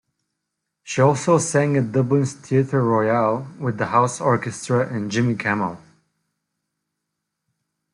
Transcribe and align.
She 0.81 0.99
also 0.99 1.37
sang 1.37 1.77
at 1.77 1.91
Dublin's 1.91 2.33
Theatre 2.33 2.83
Royal 2.83 3.45
with 3.59 3.77
the 3.77 3.85
house 3.85 4.19
orchestra 4.19 4.91
and 4.91 5.11
Jimmy 5.11 5.35
Campbell. 5.35 5.77